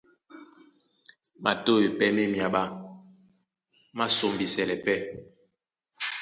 [1.43, 2.63] Matôy pɛ́ má e myaɓá,
[3.97, 4.97] má sɔ́mbísɛlɛ pɛ́.